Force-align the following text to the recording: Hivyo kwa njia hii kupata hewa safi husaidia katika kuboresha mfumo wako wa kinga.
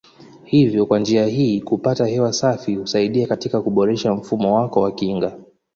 Hivyo 0.43 0.85
kwa 0.85 0.99
njia 0.99 1.25
hii 1.25 1.61
kupata 1.61 2.07
hewa 2.07 2.33
safi 2.33 2.75
husaidia 2.75 3.27
katika 3.27 3.61
kuboresha 3.61 4.13
mfumo 4.13 4.55
wako 4.55 4.81
wa 4.81 4.91
kinga. 4.91 5.37